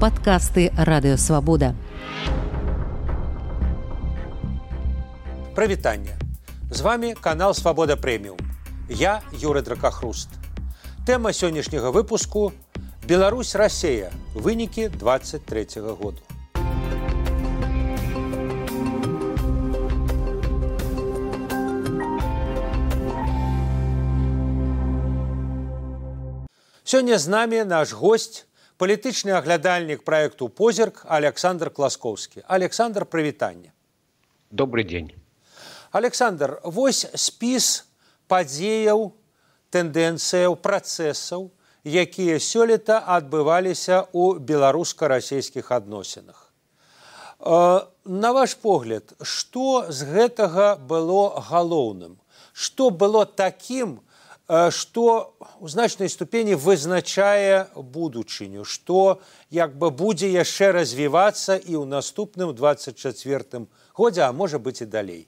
падкасты 0.00 0.70
радыёвабода. 0.76 1.74
Прывітанне. 5.54 6.16
З 6.70 6.80
вами 6.80 7.14
канал 7.20 7.54
Свабода 7.54 7.96
прэміум. 7.96 8.36
Я 8.88 9.22
Юры 9.32 9.62
Дракахруст. 9.62 10.28
Тэма 11.06 11.32
сённяшняга 11.32 11.90
выпуску 11.90 12.52
Беларусь 13.06 13.54
Расея 13.54 14.10
вынікі 14.34 14.88
23 14.88 15.80
-го 15.80 15.96
году. 15.96 16.20
Сёння 26.84 27.18
з 27.18 27.28
намі 27.28 27.64
наш 27.64 27.92
гость, 27.92 28.45
палітычны 28.78 29.32
аглядальнік 29.32 30.04
праекту 30.04 30.48
позірк 30.48 31.04
Александр 31.08 31.70
Класкоўскі. 31.70 32.44
Александр 32.46 33.06
прывітання. 33.06 33.72
Добрый 34.50 34.84
дзень. 34.84 35.12
Александр, 35.90 36.60
вось 36.62 37.06
спіс 37.14 37.86
падзеяў, 38.28 39.12
тэндэнцыяў, 39.72 40.56
працэсаў, 40.60 41.50
якія 41.84 42.36
сёлета 42.38 43.00
адбываліся 43.00 44.04
ў 44.12 44.38
беларуска-расійскіх 44.44 45.72
адносінах. 45.72 46.52
Э, 47.40 47.86
на 48.04 48.32
ваш 48.32 48.54
погляд, 48.54 49.14
што 49.22 49.86
з 49.88 50.04
гэтага 50.04 50.76
было 50.76 51.40
галоўным? 51.40 52.18
Што 52.52 52.90
было 52.90 53.24
такім, 53.24 54.00
што 54.48 55.34
у 55.60 55.68
значнай 55.68 56.08
ступені 56.08 56.54
вызначае 56.54 57.66
будучыню, 57.74 58.64
што 58.64 59.20
як 59.50 59.74
бы 59.74 59.90
будзе 59.90 60.30
яшчэ 60.30 60.70
развівацца 60.72 61.58
і 61.58 61.74
ў 61.74 61.84
наступным 61.86 62.54
24 62.54 63.66
годзе, 63.94 64.22
а 64.22 64.30
можа 64.30 64.62
быць 64.62 64.82
і 64.82 64.86
далей. 64.86 65.26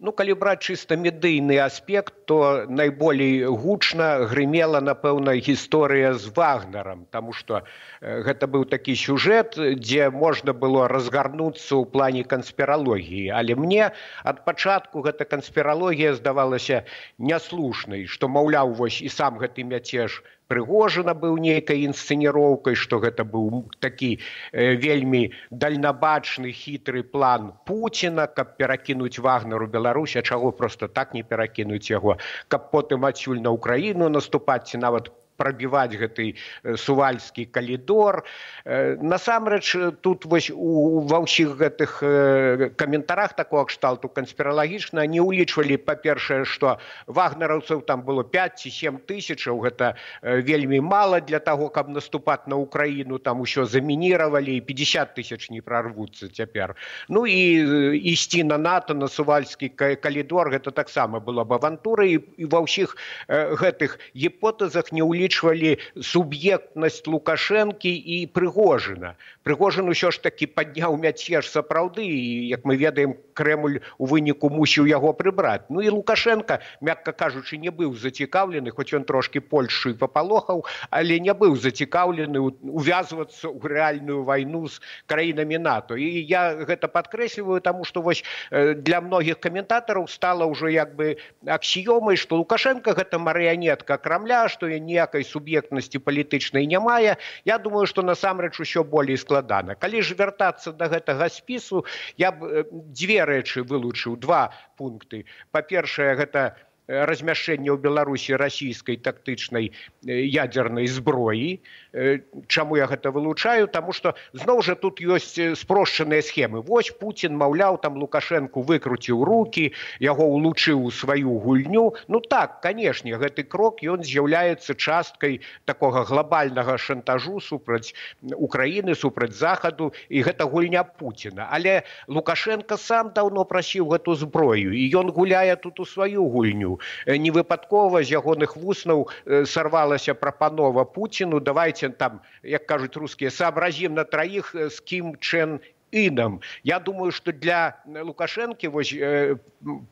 Ну, 0.00 0.12
калі 0.16 0.32
браць 0.40 0.64
чыста 0.64 0.96
медыйны 0.96 1.56
аспект, 1.60 2.14
то 2.24 2.64
найболей 2.72 3.44
гучна 3.44 4.24
грымела, 4.30 4.80
напэўна, 4.80 5.34
гісторыя 5.36 6.14
з 6.16 6.32
вагнарам, 6.38 7.04
Таму 7.12 7.34
што 7.36 7.60
э, 7.60 8.22
гэта 8.24 8.48
быў 8.48 8.64
такі 8.64 8.96
сюжэт, 8.96 9.60
дзе 9.76 10.08
можна 10.08 10.56
было 10.56 10.88
разгарнуцца 10.88 11.76
ў 11.76 11.84
плане 11.92 12.24
канспіралогіі. 12.24 13.28
Але 13.28 13.60
мне 13.60 13.92
ад 14.24 14.40
пачатку 14.48 15.04
гэта 15.04 15.28
канспіралогія 15.28 16.16
здавалася 16.16 16.84
няслушнай, 17.18 18.08
што 18.08 18.32
маўляў 18.32 18.72
вось 18.80 19.04
і 19.04 19.12
сам 19.12 19.36
гэты 19.36 19.68
мяцеж 19.68 20.22
прыгожана 20.50 21.14
быў 21.14 21.38
нейкай 21.44 21.86
інсцэніроўкай 21.86 22.74
што 22.74 22.98
гэта 23.04 23.24
быў 23.34 23.62
такі 23.86 24.10
э, 24.18 24.74
вельмі 24.84 25.22
дальнабачны 25.50 26.52
хітры 26.62 27.02
план 27.14 27.52
Пуціна 27.70 28.26
каб 28.26 28.56
перакінуць 28.58 29.22
вагнару 29.22 29.70
беларусі 29.70 30.22
чаго 30.26 30.52
просто 30.52 30.88
так 30.88 31.14
не 31.14 31.22
перакінуць 31.22 31.86
яго. 31.90 32.18
Каб 32.48 32.70
потым 32.74 33.06
адсюль 33.06 33.42
на 33.46 33.54
ўкраіну 33.54 34.10
наступаць 34.10 34.66
ці 34.72 34.82
нават 34.82 35.12
прабіваць 35.40 35.96
гэты 35.96 36.36
э, 36.36 36.76
сувальскі 36.76 37.48
калідор. 37.48 38.24
Э, 38.64 39.00
насамрэч 39.00 39.96
тут 40.04 40.28
вось 40.28 40.52
у 40.52 41.00
ва 41.08 41.24
ўсіх 41.24 41.56
гэтых 41.56 42.04
э, 42.04 42.68
каментарах 42.76 43.32
такого 43.32 43.64
кшталту 43.64 44.12
канспіралагічна 44.12 45.06
не 45.08 45.24
ўлічвалі 45.24 45.80
па-першае 45.80 46.44
што 46.44 46.76
вагнараўцаў 47.08 47.80
там 47.88 48.04
было 48.04 48.20
5 48.20 48.60
ці 48.60 48.68
7 48.68 49.00
тысячаў 49.08 49.64
гэта 49.64 49.96
вельмі 50.20 50.80
мала 50.84 51.20
для 51.24 51.40
того 51.40 51.72
каб 51.72 51.88
наступаць 51.88 52.44
на 52.44 52.60
ўкраіну 52.60 53.16
там 53.16 53.40
усё 53.40 53.64
замініравалі 53.64 54.60
50 54.60 55.16
тысяч 55.16 55.48
не 55.48 55.64
прорвуцца 55.64 56.28
цяпер. 56.28 56.76
Ну 57.08 57.24
і 57.24 57.96
ісці 57.96 58.44
на 58.44 58.58
нато 58.58 58.92
на 58.94 59.08
сувальскі 59.08 59.72
калідор 59.72 60.52
гэта 60.52 60.70
таксама 60.70 61.20
было 61.20 61.48
б 61.48 61.56
авантурай 61.56 62.20
і 62.20 62.44
ва 62.44 62.60
ўсіх 62.60 62.96
гэтых 63.30 63.96
гіпотэзах 64.12 64.92
не 64.92 65.00
ўлічвалі 65.00 65.29
ўлічвалі 65.30 65.78
суб'ектнасць 66.02 67.06
лукашэнкі 67.06 67.92
і 68.14 68.26
прыгожана 68.34 69.14
прыгожан 69.42 69.88
усё 69.88 70.10
ж 70.10 70.20
такі 70.22 70.46
падняў 70.46 70.96
мяцеж 71.00 71.48
сапраўды 71.48 72.04
і 72.04 72.48
як 72.48 72.64
мы 72.68 72.76
ведаем 72.76 73.16
крэмль 73.34 73.80
у 73.98 74.06
выніку 74.06 74.50
мусіў 74.52 74.86
яго 74.86 75.12
прыбраць. 75.16 75.64
Ну 75.70 75.80
і 75.80 75.88
лукашенко 75.88 76.60
мякка 76.80 77.12
кажучы 77.12 77.56
не 77.56 77.72
быў 77.72 77.96
зацікаўлены 77.96 78.70
хоць 78.70 78.92
ён 78.92 79.04
трошки 79.04 79.40
польшу 79.40 79.94
папалохаў 79.96 80.64
але 80.90 81.18
не 81.20 81.32
быў 81.32 81.56
зацікаўлены 81.56 82.38
увязвацца 82.38 83.48
ў 83.48 83.64
рэальную 83.64 84.24
вайну 84.24 84.68
з 84.68 84.80
краінамі 85.06 85.58
нато. 85.58 85.96
І 85.96 86.20
я 86.28 86.54
гэта 86.54 86.88
падкрэсліваю 86.88 87.60
таму 87.64 87.84
што 87.84 88.02
вось 88.02 88.24
для 88.52 89.00
многіх 89.00 89.40
каментатараў 89.40 90.08
стала 90.08 90.44
ўжо 90.44 90.68
як 90.68 90.94
бы 90.94 91.16
аксіёмай 91.46 92.20
што 92.20 92.36
лукашенко 92.36 92.92
гэта 92.92 93.18
марыянетка 93.18 93.96
крамля 93.96 94.48
што 94.52 94.68
я 94.68 94.78
ніякай 95.10 95.24
суб'ектнасці 95.24 95.98
палітычнай 95.98 96.66
не 96.66 96.78
мае 96.78 97.16
я 97.44 97.58
думаю 97.58 97.86
што 97.86 98.02
насамрэч 98.02 98.60
усё 98.60 98.84
болей 98.84 99.16
складана. 99.16 99.74
Калі 99.74 100.02
ж 100.02 100.14
вяртацца 100.14 100.72
да 100.72 100.86
гэтага 100.86 101.28
спісу 101.28 101.84
я 102.16 102.30
б 102.32 102.64
дзве 102.70 103.24
рэчы 103.26 103.62
вылучыў 103.66 104.16
два 104.16 104.52
пункты. 104.76 105.24
Па-першае 105.50 106.14
гэта 106.14 106.56
размяшэння 106.90 107.70
ў 107.70 107.78
беларусі 107.78 108.34
расійскай 108.34 108.98
тактычнай 108.98 109.70
ядзернай 110.02 110.86
зброі 110.86 111.62
чаму 111.92 112.76
я 112.76 112.86
гэта 112.86 113.10
вылучаю? 113.10 113.66
Таму 113.68 113.92
што 113.92 114.14
зноў 114.32 114.62
жа 114.62 114.74
тут 114.74 115.00
ёсць 115.00 115.38
спрошчаныя 115.58 116.22
схемы. 116.22 116.62
Вось 116.62 116.90
Путін 116.90 117.36
маўляў 117.36 117.80
там 117.82 117.98
лукашэнку 117.98 118.62
выкруціў 118.62 119.24
руки 119.24 119.72
яго 119.98 120.24
улучыў 120.24 120.84
у 120.86 120.90
сваю 120.90 121.38
гульню. 121.38 121.94
Ну 122.08 122.20
так 122.20 122.60
канешне 122.62 123.18
гэты 123.18 123.42
крок 123.44 123.82
ён 123.82 124.04
з'яўляецца 124.06 124.74
часткай 124.74 125.40
такога 125.64 126.04
глобальнага 126.04 126.78
шантажу 126.78 127.40
супраць 127.40 127.94
украіны 128.22 128.94
супраць 128.94 129.34
захаду 129.34 129.92
і 130.08 130.22
гэта 130.22 130.46
гульня 130.46 130.84
Пуціна. 130.84 131.48
Але 131.50 131.82
лукашенко 132.06 132.76
сам 132.76 133.10
даўно 133.14 133.44
прасіў 133.44 133.90
гэту 133.90 134.14
зброю 134.14 134.74
і 134.74 134.82
ён 134.94 135.10
гуляе 135.10 135.56
тут 135.56 135.80
у 135.80 135.86
сваю 135.86 136.26
гульню. 136.30 136.78
Невыпадкова 137.06 138.02
з 138.04 138.14
ягоных 138.14 138.56
вуснаў 138.56 139.08
сарвалася 139.44 140.14
прапанова 140.14 140.84
пуціну 140.84 141.40
давайте 141.40 141.79
там 141.88 142.20
як 142.42 142.66
кажуць 142.66 142.96
рускія 142.96 143.30
сообразім 143.30 143.94
на 143.94 144.04
траіх 144.04 144.54
з 144.54 144.80
кім 144.80 145.16
чэн 145.16 145.60
інам 145.92 146.40
я 146.62 146.78
думаю 146.78 147.12
что 147.12 147.32
для 147.32 147.80
лукашэнкі 147.86 148.68
вось 148.68 148.92
э, 148.92 149.36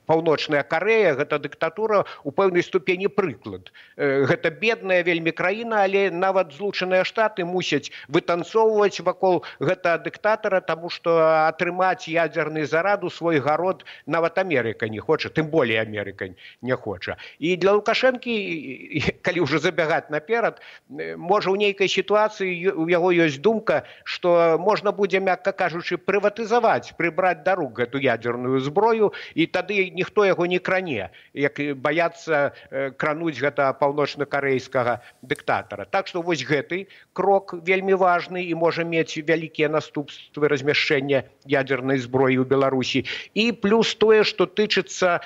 паўночная 0.07 0.63
карея 0.63 1.15
гэта 1.15 1.39
дыктатура 1.39 2.05
у 2.25 2.31
пэўнай 2.31 2.63
ступені 2.63 3.09
прыклад. 3.09 3.73
Э, 3.97 4.25
гэта 4.25 4.51
бедная 4.51 5.03
вельмі 5.03 5.33
краіна 5.33 5.83
але 5.85 6.11
нават 6.11 6.53
злучаныя 6.53 7.05
штаты 7.05 7.45
мусяць 7.45 7.91
вытанцоўваць 8.09 9.01
вакол 9.01 9.45
гэта 9.61 9.99
дыктатара 9.99 10.61
тому 10.61 10.91
что 10.91 11.47
атрымаць 11.49 12.09
ядзерны 12.09 12.67
зараду 12.67 13.11
свой 13.11 13.41
гарод 13.41 13.85
нават 14.07 14.39
амерыка 14.39 14.89
не 14.89 15.01
хоча 15.01 15.29
тым 15.29 15.49
более 15.49 15.81
амерыка 15.83 16.29
не 16.63 16.77
хоча. 16.77 17.17
І 17.39 17.57
для 17.57 17.73
лукашэнкі 17.73 19.23
калі 19.23 19.41
ўжо 19.41 19.59
забягаць 19.59 20.11
наперад 20.11 20.61
можа 20.89 21.51
ў 21.51 21.57
нейкай 21.59 21.89
сітуацыі 21.89 22.73
у 22.73 22.89
яго 22.89 23.13
ёсць 23.13 23.41
думка 23.41 23.85
что 24.05 24.57
можна 24.59 24.93
будзе 24.93 25.21
мякка 25.21 25.53
кажучы 25.53 25.88
хочучы 25.89 25.97
прыватызаваць 25.97 26.97
прыбраць 26.97 27.45
да 27.45 27.55
рук 27.55 27.81
гэту 27.81 27.99
ядзерную 27.99 28.61
зброю 28.61 29.13
і 29.35 29.47
тады 29.47 29.91
ніхто 29.91 30.25
яго 30.25 30.47
не 30.47 30.59
кране 30.59 31.11
як 31.35 31.61
баяцца 31.77 32.53
крануць 32.99 33.39
гэта 33.41 33.73
паўночна-карейскага 33.81 35.01
дыктатара. 35.23 35.85
Так 35.85 36.07
што 36.09 36.23
вось 36.23 36.45
гэты 36.45 36.89
крок 37.13 37.55
вельмі 37.65 37.95
важны 37.95 38.45
і 38.45 38.55
можа 38.55 38.85
мець 38.85 39.17
вялікія 39.17 39.69
наступствы 39.69 40.49
размяшчэння 40.49 41.25
ядзернай 41.47 41.99
зброі 41.99 42.39
ў 42.39 42.45
беларусі. 42.45 43.05
І 43.35 43.53
плюс 43.53 43.95
тое 43.95 44.25
што 44.25 44.47
тычыцца 44.47 45.21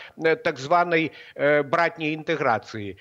так 0.45 0.59
званай 0.59 1.13
братняй 1.67 2.15
інтэграцыі. 2.15 2.97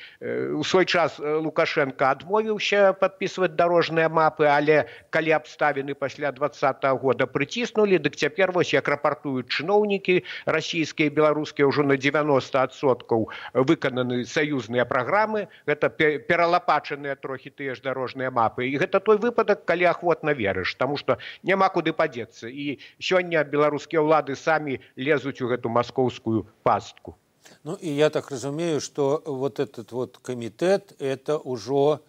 У 0.57 0.63
свой 0.63 0.85
час 0.85 1.19
лукашенко 1.19 2.09
адмовіўся 2.09 2.93
подписывать 2.93 3.55
дарожныя 3.55 4.09
мапы 4.09 4.47
але 4.47 4.87
калі 5.09 5.31
абставіны 5.37 5.93
пасля 5.93 6.31
два 6.31 6.49
-го 6.49 7.11
года 7.11 7.27
пры 7.27 7.50
прыціснулі 7.51 8.00
дык 8.00 8.15
цяпер 8.15 8.51
вось 8.56 8.71
як 8.71 8.88
рапартуюць 8.88 9.51
чыноўнікі 9.51 10.24
расійскія 10.48 11.12
беларускія 11.12 11.68
ўжо 11.68 11.83
на 11.83 12.00
90соткаў 12.00 13.27
выкананы 13.68 14.24
саюзныя 14.24 14.88
праграмы. 14.88 15.51
Гэта 15.68 15.92
пералапачаныя 15.92 17.19
трохі 17.19 17.51
тыя 17.51 17.75
ж 17.75 17.83
дарожныя 17.83 18.31
мапы. 18.31 18.71
І 18.71 18.80
гэта 18.80 19.03
той 19.03 19.19
выпадак 19.19 19.68
калі 19.68 19.92
ахвотна 19.92 20.31
верыш 20.31 20.80
таму 20.80 20.95
што 20.95 21.19
няма 21.44 21.68
куды 21.68 21.92
падзецца. 21.92 22.48
І 22.48 22.80
сёння 23.03 23.44
беларускія 23.44 24.00
ўлады 24.00 24.39
самі 24.39 24.80
лезуць 24.95 25.44
у 25.44 25.51
гэту 25.51 25.68
маскоўскую 25.68 26.48
пастку. 26.63 27.19
Ну 27.68 27.75
і 27.75 27.92
я 27.92 28.09
так 28.09 28.31
разумею 28.31 28.80
што 28.80 29.21
вот 29.25 29.59
этот 29.59 29.92
вот 29.92 30.24
камітэт 30.24 30.95
это 31.03 31.36
ўжо 31.36 32.00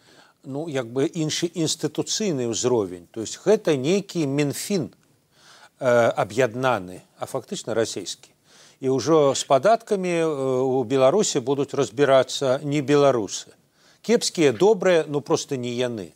ну 0.45 0.69
як 0.69 0.87
бы 0.87 1.11
іншы 1.11 1.51
інстытуцыйны 1.51 2.47
ўзровень. 2.47 3.11
То 3.11 3.27
есть 3.27 3.43
гэта 3.43 3.75
нейкі 3.75 4.27
мінфін. 4.27 4.95
э, 4.95 5.02
аб'яднаны 5.83 7.03
а 7.19 7.27
фактычна 7.27 7.75
расійскі 7.75 8.31
і 8.83 8.91
ўжо 8.91 9.35
з 9.39 9.43
падаткамі 9.47 10.15
э, 10.15 10.27
у 10.27 10.83
беларусі 10.85 11.43
будуць 11.43 11.75
разбірацца 11.75 12.59
не 12.63 12.83
беларусы 12.83 13.55
кепскія 14.03 14.53
добрыя 14.53 15.05
ну 15.09 15.21
просто 15.21 15.57
не 15.57 15.75
яны 15.75 16.11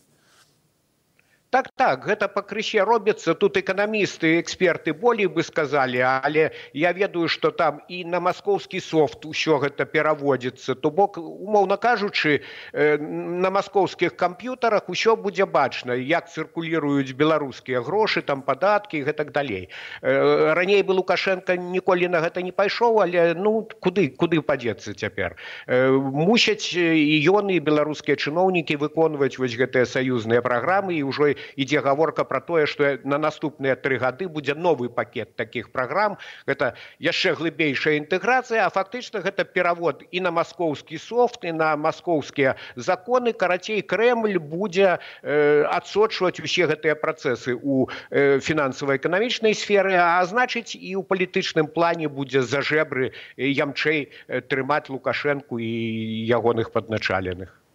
так 1.56 1.72
так 1.76 2.04
гэта 2.04 2.28
пакрысе 2.28 2.84
робіцца 2.84 3.32
тут 3.32 3.56
эканамісты 3.56 4.36
эксперты 4.40 4.92
болей 4.92 5.24
бы 5.24 5.40
сказалі 5.42 6.04
але 6.04 6.50
я 6.76 6.92
ведаю 6.92 7.28
что 7.28 7.50
там 7.50 7.80
і 7.88 8.04
на 8.04 8.20
маскоўскі 8.20 8.80
софт 8.80 9.24
усё 9.24 9.56
гэта 9.56 9.86
пераводзіцца. 9.88 10.74
То 10.74 10.90
бок 10.90 11.16
умоўна 11.16 11.76
кажучы 11.80 12.42
э, 12.72 12.98
на 13.00 13.48
маскоўскіх 13.48 14.16
камп'ютарах 14.16 14.88
усё 14.92 15.16
будзе 15.16 15.46
бачна 15.46 15.96
як 15.96 16.28
цыркуліруюць 16.28 17.16
беларускія 17.16 17.80
грошы 17.80 18.20
там 18.20 18.42
падаткі 18.42 19.00
гэтак 19.08 19.32
далей. 19.32 19.70
Э, 20.02 20.52
раней 20.52 20.82
бы 20.82 20.92
лукашенко 20.92 21.56
ніколі 21.56 22.08
на 22.08 22.20
гэта 22.20 22.44
не 22.44 22.52
пайшоў 22.52 23.00
але 23.00 23.32
ну 23.32 23.64
куды 23.80 24.12
куды 24.12 24.42
падзецца 24.42 24.92
цяпер? 24.92 25.40
Э, 25.66 25.88
мусяць 25.88 26.76
і 26.76 27.16
ён 27.32 27.48
і 27.48 27.60
беларускія 27.64 28.20
чыноўнікі 28.20 28.76
выконваць 28.76 29.40
вось 29.40 29.56
гэтыя 29.56 29.88
саюзныя 29.88 30.44
праграмы 30.44 31.00
і 31.00 31.08
ўжо 31.08 31.32
ідзе 31.56 31.80
гаворка 31.80 32.24
пра 32.24 32.40
тое 32.40 32.66
што 32.66 32.96
на 33.04 33.18
наступныя 33.18 33.76
тры 33.76 33.98
гады 34.02 34.28
будзе 34.28 34.54
новы 34.54 34.88
пакет 34.88 35.36
такіх 35.36 35.70
праграм. 35.70 36.18
Гэта 36.46 36.74
яшчэ 36.98 37.34
глыбейшая 37.38 37.96
інтэграцыя 38.02 38.66
а 38.66 38.70
фактычна 38.70 39.22
гэта 39.22 39.44
перавод 39.44 40.02
і 40.10 40.20
на 40.20 40.30
маскоўскі 40.30 40.98
софт 40.98 41.44
і 41.44 41.52
на 41.52 41.76
маскоўскія 41.76 42.56
законы. 42.76 43.32
Карацей 43.32 43.82
крэмль 43.82 44.38
будзе 44.38 44.98
э, 45.22 45.62
адсочваць 45.70 46.40
усе 46.40 46.66
гэтыя 46.66 46.94
працэсы 46.94 47.54
у 47.54 47.88
э, 48.10 48.40
фінансава-эканамічнай 48.40 49.54
сферы 49.54 49.94
а 49.98 50.24
значыць 50.24 50.74
і 50.74 50.96
ў 50.96 51.02
палітычным 51.06 51.68
плане 51.68 52.08
будзе 52.08 52.42
за 52.42 52.62
жэбры 52.62 53.12
ямчэй 53.36 54.10
трымаць 54.48 54.88
лукашэнку 54.88 55.58
і 55.58 55.70
ягоных 56.26 56.72
падначаленых 56.72 57.65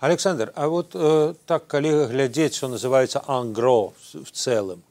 александр 0.00 0.52
а 0.54 0.68
вот 0.68 0.94
э, 0.94 1.34
так 1.46 1.66
калі 1.66 2.06
глядзець 2.12 2.56
что 2.56 2.68
называется 2.68 3.22
ангро 3.26 3.92
в 4.12 4.30
целым 4.32 4.82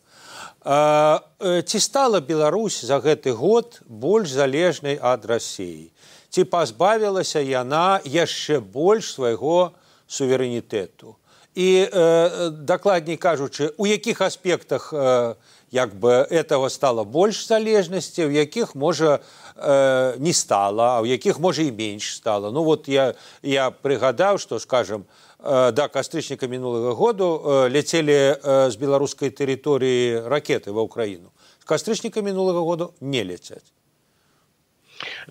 э, 0.64 1.20
э, 1.40 1.62
ці 1.62 1.80
стала 1.80 2.20
беларусь 2.22 2.82
за 2.82 3.00
гэты 3.00 3.34
год 3.34 3.82
больш 3.88 4.30
залежнай 4.30 5.00
ад 5.02 5.26
рассіі 5.26 5.92
ці 6.30 6.44
пазбавілася 6.44 7.40
яна 7.40 8.02
яшчэ 8.04 8.60
больш 8.60 9.14
свайго 9.16 9.72
суверэнітэту? 10.08 11.16
І 11.56 11.88
э, 11.88 12.50
дакладней 12.52 13.16
кажучы 13.16 13.72
у 13.78 13.86
якіх 13.88 14.20
аспектах 14.22 14.92
э, 14.92 15.36
як 15.72 15.96
бы 15.96 16.28
этого 16.30 16.70
стало 16.70 17.04
больш 17.04 17.48
залежнасці 17.48 18.26
у 18.26 18.32
якіх 18.32 18.76
можа 18.76 19.20
э, 19.56 20.20
не 20.20 20.34
стала 20.34 20.98
а 20.98 21.02
у 21.02 21.06
якіх 21.06 21.40
можа 21.40 21.62
і 21.62 21.72
менш 21.72 22.16
стала 22.16 22.52
ну 22.52 22.64
вот 22.64 22.88
я 22.88 23.14
я 23.42 23.72
прыгадаў 23.72 24.38
что 24.38 24.60
скажем 24.60 25.06
э, 25.40 25.72
да 25.72 25.88
кастрычніка 25.88 26.48
мінулага 26.48 26.94
году 26.94 27.42
э, 27.44 27.70
ляцелі 27.70 28.38
э, 28.38 28.70
з 28.72 28.76
беларускай 28.76 29.30
тэрыторыі 29.30 30.28
ракеты 30.28 30.72
ва 30.72 30.86
ўкраіну 30.86 31.32
кастрычніка 31.66 32.22
мінулага 32.22 32.60
году 32.60 32.94
не 33.02 33.24
ляцяць 33.24 33.74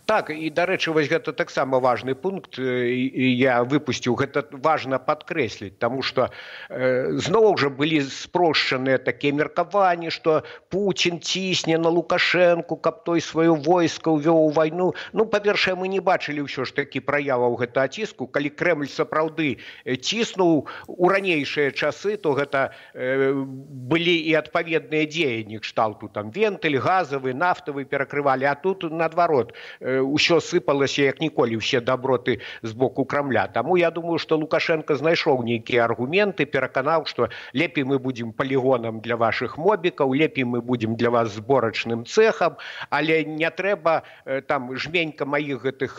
так 0.06 0.30
і 0.30 0.50
дарэчы 0.50 0.92
вось 0.92 1.08
гэта 1.08 1.32
таксама 1.32 1.80
важны 1.80 2.14
пункт 2.14 2.58
я 2.58 3.62
выпусціў 3.64 4.16
гэта 4.20 4.44
важна 4.52 4.98
падкрэсліць 4.98 5.78
тому 5.78 6.02
что 6.02 6.28
э, 6.68 7.16
зноў 7.18 7.56
жа 7.56 7.70
былі 7.70 8.02
спрошчаныя 8.04 8.98
такія 8.98 9.32
меркаванні 9.32 10.10
что 10.10 10.42
Путін 10.68 11.20
цісне 11.20 11.78
на 11.78 11.88
лукашэнку 11.88 12.76
каб 12.76 13.04
той 13.04 13.20
сваё 13.20 13.54
войска 13.54 14.10
ўвёў 14.10 14.52
вайну. 14.52 14.92
Ну 15.12 15.26
па-першае 15.26 15.74
мы 15.74 15.88
не 15.88 16.00
бачылі 16.00 16.44
ўсё 16.44 16.68
ж 16.68 16.74
такі 16.74 17.00
праяваў 17.00 17.56
гэта 17.56 17.88
ціску 17.88 18.26
калі 18.26 18.50
крэмль 18.50 18.90
сапраўды 18.90 19.58
ціснуў 19.86 20.68
у 20.88 21.04
ранейшыя 21.08 21.70
часы 21.72 22.16
то 22.16 22.34
гэта 22.36 22.74
э, 22.92 23.32
былі 23.32 24.16
і 24.28 24.34
адпаведныя 24.34 25.08
дзеянні 25.08 25.62
кшталту 25.64 26.08
там 26.12 26.30
вентыль 26.30 26.76
газавы 26.78 27.32
нафтавы 27.32 27.84
перакрывалі 27.88 28.44
а 28.44 28.54
тут 28.54 28.84
наадварот 28.90 29.53
ўсё 29.80 30.40
сыпалася 30.40 31.06
як 31.08 31.20
ніколі 31.20 31.60
ўсе 31.60 31.80
даброты 31.80 32.40
з 32.62 32.72
боку 32.72 33.04
крамля 33.04 33.46
Таму 33.46 33.76
я 33.76 33.90
думаю 33.90 34.18
што 34.18 34.36
лукашенко 34.36 34.96
знайшоў 34.96 35.44
нейкія 35.44 35.84
аргументы 35.84 36.46
пераканаў 36.46 37.06
што 37.06 37.28
лепей 37.52 37.84
мы 37.84 37.98
будзем 37.98 38.32
палігонам 38.32 39.00
для 39.00 39.16
ваших 39.16 39.58
мобікаў 39.58 40.14
лепей 40.14 40.44
мы 40.44 40.60
будзем 40.60 40.96
для 40.96 41.10
вас 41.10 41.34
зборачным 41.34 42.04
цехам 42.06 42.56
але 42.90 43.24
не 43.24 43.50
трэба 43.50 44.02
там 44.46 44.76
жменька 44.76 45.24
маіх 45.24 45.62
гэтых 45.64 45.98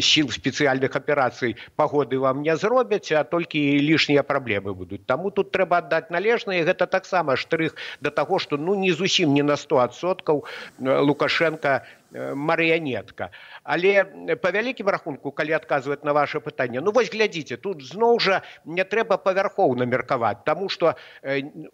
сіл 0.00 0.30
спецыяльных 0.30 0.96
аперацый 0.96 1.56
пагоды 1.76 2.18
вам 2.18 2.42
не 2.42 2.56
зробяць 2.56 3.12
а 3.12 3.24
толькі 3.24 3.60
лішнія 3.80 4.22
праблемы 4.22 4.74
будуць 4.74 5.04
таму 5.06 5.30
тут 5.30 5.50
трэба 5.52 5.82
аддаць 5.84 6.10
належнае 6.10 6.64
гэта 6.64 6.86
таксама 6.86 7.36
штрых 7.36 7.76
да 8.00 8.10
таго 8.10 8.38
што 8.38 8.56
ну 8.56 8.74
не 8.74 8.92
зусім 8.92 9.34
не 9.34 9.42
на 9.42 9.56
стосоткаў 9.56 10.44
лукашенко 10.78 11.82
марыянетка 12.12 13.30
але 13.62 14.04
по 14.42 14.50
вялікім 14.50 14.88
рахунку 14.88 15.32
калі 15.32 15.52
адказваць 15.58 16.04
на 16.04 16.12
ваше 16.12 16.40
пытанне 16.40 16.80
ну 16.80 16.92
вось 16.92 17.10
глядзіце 17.10 17.56
тут 17.56 17.82
зноў 17.82 18.20
жа 18.20 18.42
не 18.64 18.84
трэба 18.84 19.16
павярхоўна 19.16 19.84
меркаваць 19.84 20.44
тому 20.44 20.68
что 20.68 20.94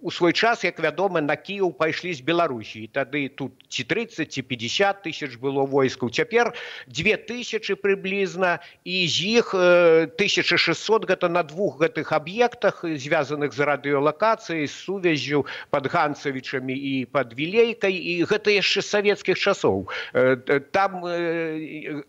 у 0.01 0.11
свой 0.11 0.33
час 0.33 0.65
як 0.65 0.81
вядома 0.81 1.21
на 1.21 1.37
кіў 1.37 1.73
пайшлі 1.73 2.15
з 2.15 2.21
беларусі. 2.21 2.87
Тады 2.93 3.29
тут 3.29 3.65
ці 3.69 3.85
30 3.85 4.33
ці 4.33 4.43
50 4.43 5.03
тысяч 5.03 5.39
было 5.39 5.67
войскаў. 5.67 6.11
Цяпер 6.11 6.53
две 6.87 7.17
тысячи 7.17 7.75
прыблізна 7.75 8.59
і 8.85 9.09
з 9.09 9.17
іх 9.41 9.55
1600 9.55 11.07
гэта 11.07 11.29
на 11.29 11.43
двух 11.43 11.81
гэтых 11.81 12.13
аб'ектах 12.13 12.85
звязаных 12.85 13.53
з 13.53 13.61
радыёлакацыяй 13.61 14.69
сувяззю 14.69 15.47
под 15.71 15.87
ганцавічамі 15.87 16.75
і 16.75 17.05
под 17.07 17.35
вілейкай. 17.35 17.93
І 17.93 18.25
гэта 18.25 18.51
яшчэ 18.51 18.83
савецкіх 18.83 19.39
часоў. 19.39 19.89
Там 20.73 21.03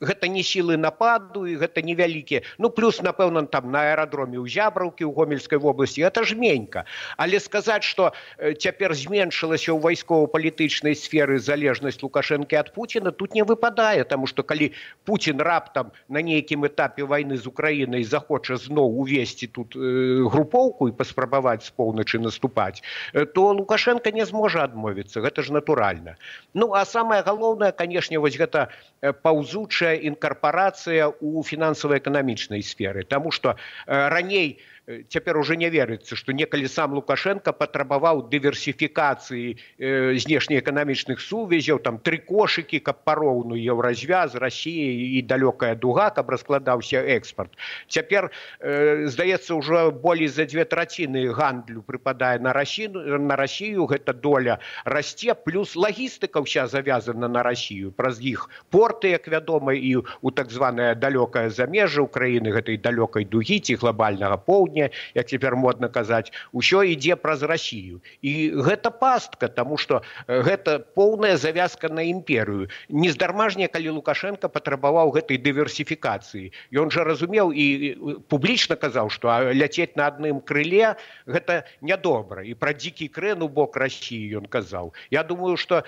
гэта 0.02 0.28
не 0.28 0.44
сілы 0.44 0.78
нападу 0.78 1.46
і 1.46 1.56
гэта 1.62 1.82
невялікія 1.82 2.42
ну 2.58 2.70
плюс 2.70 3.02
напэўна 3.02 3.46
там 3.48 3.72
на 3.72 3.84
аэрадроме 3.92 4.38
ў 4.40 4.48
зябраўкі 4.48 5.06
ў 5.06 5.12
гомельскай 5.14 5.60
вобласці 5.60 6.06
это 6.08 6.24
ж 6.24 6.36
менька. 6.36 6.86
Але 7.18 7.40
сказаць 7.40 7.84
что 7.84 8.14
цяпер 8.38 8.94
зменшылася 8.94 9.74
ў 9.74 9.80
вайскова-палітычнай 9.82 10.96
сферы 10.96 11.40
залежнасць 11.40 12.02
лукашэнкі 12.04 12.56
ад 12.56 12.74
Пуціна 12.74 13.12
тут 13.12 13.34
не 13.34 13.44
выпадае 13.44 14.04
таму 14.04 14.28
что 14.28 14.44
калі 14.44 14.72
Путін 15.06 15.42
раптам 15.42 15.92
на 16.08 16.22
нейкім 16.22 16.66
этапе 16.66 17.04
войны 17.04 17.38
з 17.38 17.48
украінай 17.48 18.04
захоча 18.04 18.58
зноў 18.58 19.00
увесці 19.02 19.48
тут 19.48 19.76
э, 19.76 20.28
групоўку 20.28 20.90
і 20.90 20.96
паспрабаваць 20.98 21.66
з 21.68 21.72
поўначы 21.72 22.20
наступаць 22.20 22.82
то 23.34 23.52
лукашенко 23.54 24.12
не 24.12 24.26
зможа 24.26 24.64
адмовіцца 24.64 25.22
гэта 25.22 25.44
ж 25.44 25.54
натуральна. 25.54 26.18
Ну 26.54 26.74
а 26.74 26.86
самое 26.86 27.22
галоўнае 27.22 27.72
канешне 27.72 28.20
вось 28.20 28.38
гэта 28.38 28.70
паўзучая 29.02 29.96
інкарпорацыя 30.10 31.10
ў 31.12 31.44
фінансава-эканамічнай 31.44 32.64
сферы. 32.64 33.04
Таму 33.04 33.32
што 33.32 33.56
раней 33.88 34.58
у 34.58 34.77
цяпер 34.88 35.38
уже 35.38 35.58
не 35.58 35.70
верыцца 35.70 36.16
што 36.16 36.32
некалі 36.32 36.68
сам 36.72 36.94
лукашенко 36.96 37.52
патрабаваў 37.52 38.24
дыверсіфікацыі 38.32 39.48
э, 39.52 40.16
знешнеэканамічных 40.16 41.20
сувязяў 41.20 41.82
там 41.84 42.00
тры 42.00 42.24
кошыкі 42.24 42.80
каб 42.80 43.04
пароўну 43.04 43.60
еўразвяз 43.60 44.40
рассіі 44.40 45.20
і 45.20 45.22
далёкая 45.28 45.76
дуга 45.76 46.10
каб 46.16 46.30
раскладаўся 46.32 47.04
экспорт. 47.04 47.52
Цяпер 47.92 48.32
э, 48.60 49.08
здаецца 49.12 49.60
ўжо 49.60 49.92
болей 49.92 50.32
за 50.32 50.48
две 50.48 50.64
траціны 50.64 51.28
гандлю 51.36 51.84
прыпадае 51.84 52.40
на 52.40 52.56
рассіну 52.56 53.04
на 53.20 53.36
рассію 53.36 53.92
гэта 53.92 54.16
доля 54.16 54.60
расце 54.86 55.36
плюс 55.36 55.76
лагістыка 55.76 56.40
ўся 56.40 56.68
завязана 56.72 57.28
на 57.28 57.44
рассію 57.44 57.92
праз 57.92 58.24
іх 58.24 58.48
порты 58.72 59.12
як 59.12 59.28
вядома 59.28 59.76
і 59.76 60.08
у 60.22 60.32
так 60.32 60.48
званое 60.48 60.96
далёкае 60.96 61.52
замежжа 61.52 62.08
украіны 62.08 62.56
гэтай 62.56 62.80
далёкай 62.80 63.28
дугі 63.28 63.60
ці 63.60 63.76
глобальнага 63.76 64.40
поўдня 64.40 64.77
поўдня 64.78 64.90
як 65.16 65.28
цяпер 65.28 65.56
модна 65.56 65.90
казаць 65.90 66.32
усё 66.54 66.84
ідзе 66.84 67.16
праз 67.16 67.44
рассію 67.44 68.02
і 68.22 68.54
гэта 68.54 68.92
пастка 68.92 69.48
тому 69.48 69.78
что 69.78 70.02
гэта 70.28 70.80
поўная 70.80 71.38
завязка 71.38 71.90
на 71.90 72.02
імперыю. 72.02 72.70
Нездармажня 72.90 73.68
калі 73.68 73.98
лукашенко 73.98 74.50
патрабаваў 74.50 75.12
гэтай 75.12 75.38
дыверсіфікацыі. 75.38 76.52
Ён 76.74 76.92
жа 76.92 77.04
разумеў 77.04 77.52
і 77.52 78.22
публічна 78.30 78.76
казаў 78.76 79.10
что 79.10 79.52
ляцець 79.54 79.96
на 79.96 80.08
адным 80.08 80.42
крыле 80.42 80.96
гэта 81.26 81.66
нядобра. 81.82 82.44
І 82.44 82.54
пра 82.54 82.74
дзікі 82.74 83.08
крэн 83.08 83.42
у 83.42 83.50
бок 83.50 83.78
рассіі 83.78 84.38
ён 84.38 84.46
казаў. 84.46 84.94
Я 85.10 85.24
думаю 85.24 85.58
что 85.58 85.84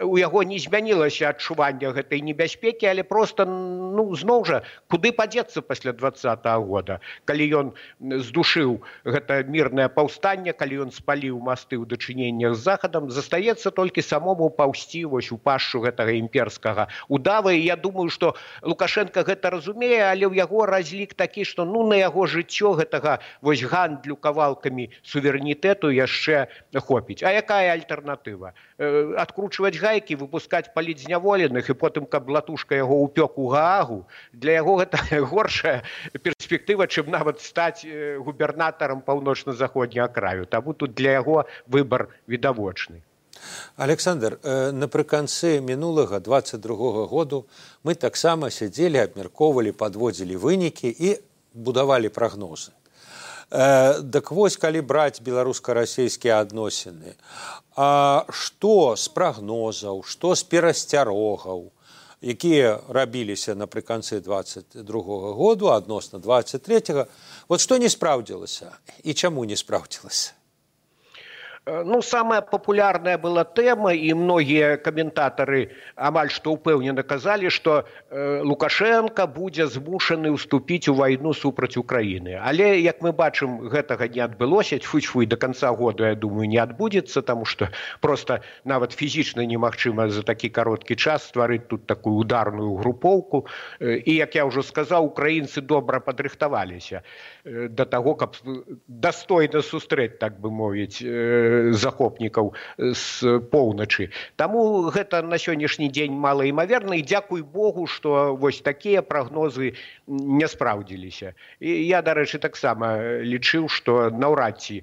у 0.00 0.16
яго 0.16 0.42
не 0.42 0.58
змянілася 0.58 1.28
адчування 1.28 1.92
гэтай 1.92 2.22
небяспекі 2.22 2.86
але 2.86 3.02
просто 3.04 3.44
ну 3.44 4.14
зноў 4.16 4.44
жа 4.44 4.62
куды 4.88 5.12
падзецца 5.12 5.62
пасля 5.62 5.92
двадцатого 5.92 6.64
года 6.64 7.00
калі 7.24 7.44
ён 7.52 7.66
здушыў 8.22 8.80
гэта 9.04 9.42
мірнае 9.44 9.88
паўстанне 9.88 10.52
калі 10.52 10.88
ён 10.88 10.90
спаліў 10.94 11.38
масты 11.40 11.76
ў 11.76 11.84
дачыненнях 11.90 12.54
з 12.56 12.62
захадам 12.70 13.10
застаецца 13.10 13.74
толькі 13.74 14.06
самому 14.06 14.50
паўсці 14.50 15.04
вось 15.12 15.32
у 15.34 15.38
пашчу 15.38 15.82
гэтага 15.84 16.16
імперскага 16.22 16.88
удавы 17.08 17.58
я 17.58 17.76
думаю 17.76 18.08
что 18.08 18.34
лукашенко 18.62 19.26
гэта 19.26 19.50
разумее 19.50 20.06
але 20.08 20.30
ў 20.30 20.38
яго 20.38 20.66
разлік 20.66 21.14
такі 21.14 21.44
что 21.44 21.64
ну 21.64 21.86
на 21.86 21.98
яго 21.98 22.26
жыццё 22.26 22.74
гэтага 22.78 23.18
вось 23.42 23.62
гандлю 23.66 24.16
кавалкамі 24.16 24.88
суверэнітэту 25.02 25.90
яшчэ 25.90 26.46
хопіць. 26.78 27.22
А 27.22 27.32
якая 27.32 27.72
альтэрнатыва? 27.74 28.54
Адкручваць 29.18 29.76
гайкі 29.78 30.16
выпускать 30.16 30.74
паліць 30.74 31.04
зняволеных 31.04 31.70
і 31.70 31.74
потым 31.74 32.06
каб 32.06 32.28
латушка 32.28 32.74
яго 32.74 33.02
ўпёк 33.06 33.38
у 33.38 33.48
гаагу 33.48 34.06
для 34.32 34.58
яго 34.60 34.78
гэта 34.82 34.98
горшая 35.32 35.82
перспектыва 36.22 36.86
чым 36.86 37.10
нават 37.10 37.40
стаць 37.40 37.86
губернатарам 38.18 39.00
паўночна-заходняга 39.00 40.12
краю. 40.12 40.46
Таму 40.46 40.74
тут 40.74 40.94
для 40.94 41.12
яго 41.12 41.46
выбор 41.66 42.08
відавочны. 42.26 43.02
Александр 43.76 44.38
напрыканцы 44.72 45.60
мінулага 45.60 46.20
двадцать 46.20 46.60
другого 46.60 47.06
году 47.06 47.46
мы 47.82 47.94
таксама 47.94 48.50
сядзелі 48.50 48.98
абмяркоўвалі 48.98 49.72
падводзілі 49.72 50.36
вынікі 50.36 50.88
і 50.92 51.18
будавалі 51.54 52.08
прагнозы. 52.08 52.70
Дык 53.50 54.30
вось 54.32 54.56
калі 54.56 54.80
браць 54.80 55.20
беларуска-расійскія 55.20 56.40
адносіны 56.40 57.16
А 57.76 58.24
што 58.28 58.96
з 58.96 59.08
прагнозаў, 59.08 60.02
што 60.04 60.34
з 60.36 60.42
перасцярогаў, 60.44 61.72
якія 62.22 62.78
рабіліся 62.88 63.54
напрыканцы 63.54 64.20
22 64.20 64.82
году 65.34 65.74
адносна 65.74 66.18
23 66.18 67.06
вот 67.48 67.60
што 67.60 67.78
не 67.78 67.90
спраўдзілася 67.90 68.78
і 69.02 69.14
чаму 69.14 69.44
не 69.44 69.56
спраўдзілася 69.56 70.32
ну 71.66 72.02
самая 72.02 72.40
популярная 72.40 73.18
была 73.18 73.44
тэма 73.44 73.94
і 73.94 74.14
многія 74.18 74.76
каментатары 74.82 75.70
амаль 75.94 76.26
што 76.34 76.58
ўпэўнена 76.58 77.06
казалі 77.06 77.54
што 77.54 77.86
э, 78.10 78.42
лукашенко 78.42 79.30
будзе 79.30 79.70
змушаны 79.70 80.34
ўступіць 80.34 80.90
у 80.90 80.94
вайну 80.98 81.30
супраць 81.30 81.78
украіны 81.78 82.34
але 82.42 82.82
як 82.82 82.98
мы 82.98 83.12
бачым 83.14 83.70
гэтага 83.70 84.10
не 84.10 84.18
адбылося. 84.26 84.82
Фуйфуй 84.82 85.26
до 85.26 85.36
конца 85.36 85.70
года 85.70 86.10
я 86.10 86.14
думаю 86.18 86.50
не 86.50 86.58
адбудзецца 86.58 87.22
тому 87.22 87.44
что 87.44 87.70
просто 88.00 88.42
нават 88.64 88.90
фізічна 88.90 89.46
немагчыма 89.46 90.10
за 90.10 90.26
такі 90.26 90.50
кароткі 90.50 90.96
час 90.96 91.30
стварыць 91.30 91.70
тут 91.70 91.86
такую 91.86 92.16
ударную 92.16 92.74
групоўку. 92.74 93.46
Э, 93.78 94.02
і 94.02 94.18
як 94.18 94.34
я 94.34 94.50
ўжо 94.50 94.66
сказаў 94.66 95.14
украінцы 95.14 95.62
добра 95.62 96.02
падрыхтаваліся 96.02 97.06
э, 97.46 97.68
да 97.70 97.86
таго 97.86 98.18
каб 98.18 98.34
дастойна 98.88 99.62
сустрэць 99.62 100.18
так 100.18 100.42
бы 100.42 100.50
мовіць. 100.50 100.98
Э, 101.06 101.51
захопнікаў 101.72 102.52
з 102.78 103.38
поўначы. 103.52 104.10
Таму 104.36 104.88
гэта 104.90 105.22
на 105.22 105.38
сённяшні 105.38 105.88
дзень 105.88 106.16
малаімаверна 106.16 106.96
і 106.98 107.02
дзякуй 107.02 107.42
Богу, 107.42 107.86
што 107.86 108.34
вось 108.36 108.60
такія 108.60 109.02
прагнозы 109.02 109.74
не 110.06 110.48
спраўдзіліся. 110.48 111.34
І 111.60 111.70
я, 111.86 112.02
дарэчы, 112.02 112.38
таксама 112.38 113.22
лічыў, 113.22 113.68
што 113.68 114.10
наўрад 114.10 114.60
ці 114.60 114.82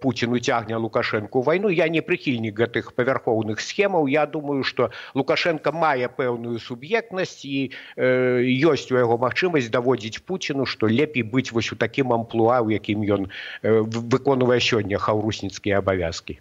Пуін 0.00 0.32
уцягне 0.34 0.76
лукашэнку 0.76 1.42
вайну. 1.42 1.68
Я 1.68 1.88
не 1.88 2.00
прыхільнік 2.00 2.54
гэтых 2.54 2.94
павярхоўных 2.94 3.60
схемаў. 3.60 4.08
Я 4.08 4.26
думаю, 4.26 4.62
што 4.64 4.90
Лукашенко 5.14 5.72
мае 5.72 6.08
пэўную 6.08 6.58
суб'ектнасць 6.58 7.44
і 7.44 7.70
ёсць 7.96 8.90
у 8.90 8.96
яго 8.98 9.18
магчымасць 9.18 9.70
даводзіць 9.70 10.22
Пуціну, 10.26 10.66
што 10.66 10.86
лепей 10.86 11.22
быць 11.22 11.52
вось 11.52 11.72
у 11.72 11.76
такім 11.76 12.12
амплуа, 12.12 12.60
у 12.60 12.70
якім 12.70 13.02
ён 13.04 13.30
выконвае 13.62 14.60
сёння 14.60 14.98
хаўрусніцкія 14.98 15.78
абавязкі 15.78 15.89
абавязкі. 15.90 16.38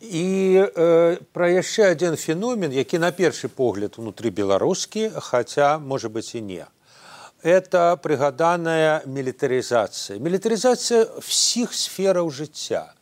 І 0.00 0.60
э, 0.60 1.16
пра 1.32 1.48
яшчэ 1.48 1.96
адзін 1.96 2.16
феномен, 2.20 2.72
які 2.72 2.98
на 2.98 3.08
першы 3.12 3.48
погляд 3.48 3.96
унутры 3.96 4.28
беларускі, 4.30 5.08
хаця 5.16 5.78
можа 5.78 6.08
быць 6.08 6.36
і 6.36 6.42
не. 6.44 6.66
Это 7.44 7.96
прыгаданая 7.96 9.04
мілітарызацыя. 9.08 10.20
Мілітарызацыя 10.20 11.08
ўсіх 11.20 11.72
сфераў 11.72 12.28
жыцця. 12.28 12.92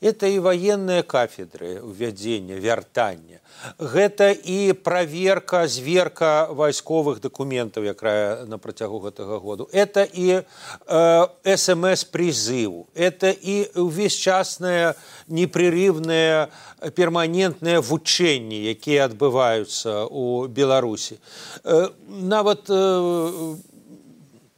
Это 0.00 0.26
і 0.26 0.38
ваенныя 0.44 1.02
кафедры 1.02 1.80
ўвядзення, 1.80 2.58
вяртання. 2.58 3.38
Гэта 3.78 4.34
і 4.34 4.72
праверка 4.72 5.66
зверка 5.68 6.48
вайсковых 6.50 7.20
дакументаў, 7.20 7.84
якая 7.86 8.44
на 8.46 8.58
працягу 8.58 9.00
гэтага 9.06 9.38
году. 9.38 9.68
Это 9.72 10.04
і 10.04 10.42
э, 10.42 11.56
смс 11.56 12.04
прызыву. 12.04 12.86
Это 12.94 13.30
і 13.30 13.70
ўвесьчасныя 13.78 14.94
непрерывныя 15.28 16.50
перманентныя 16.94 17.80
вучэнні, 17.80 18.66
якія 18.74 19.08
адбываюцца 19.08 20.04
ў 20.10 20.48
Беларусі. 20.48 21.16
Э, 21.64 21.88
нават 22.08 22.68
э, 22.68 23.73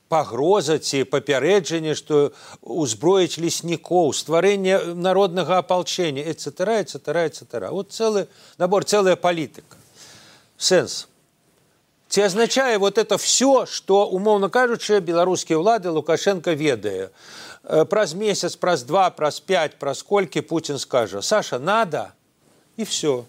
пагроза 0.08 0.78
ці 0.78 1.02
папярэджанне 1.10 1.96
што 1.98 2.30
ўзброіць 2.62 3.42
леснікоў 3.42 4.14
стварэнне 4.14 4.94
народнага 4.94 5.58
апалчэння 5.62 6.22
etc 6.22 6.78
etc 6.82 7.26
etc 7.26 7.70
вот 7.70 7.92
целый 7.92 8.26
набор 8.58 8.84
целая 8.84 9.16
палітыка. 9.16 9.76
Сэнс. 10.56 11.08
Ці 12.08 12.20
азначае 12.22 12.78
вот 12.78 12.98
это 12.98 13.18
все 13.18 13.66
что 13.66 14.06
умоўна 14.06 14.48
кажучы 14.48 15.00
беларускія 15.00 15.58
ўлады 15.58 15.90
лукашенко 15.90 16.54
ведае? 16.54 17.10
Э, 17.64 17.84
праз 17.84 18.14
месяц 18.14 18.54
праз 18.54 18.86
два 18.86 19.10
праз 19.10 19.40
пять 19.40 19.74
праз 19.78 20.02
колькі 20.02 20.40
путин 20.40 20.78
скажа 20.78 21.20
саша 21.20 21.58
надо! 21.58 22.14
И 22.76 22.84
все 22.84 23.26